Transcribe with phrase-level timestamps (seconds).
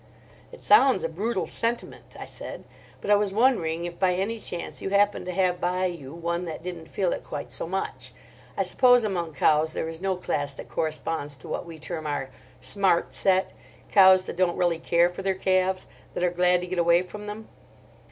[0.51, 2.65] "It sounds a brutal sentiment," I said,
[3.01, 6.45] "but I was wondering if by any chance you happened to have by you one
[6.45, 8.11] that didn't feel it quite so much.
[8.57, 12.31] I suppose among cows there is no class that corresponds to what we term our
[12.61, 17.03] 'Smart Set'—cows that don't really care for their calves, that are glad to get away
[17.03, 17.47] from them?"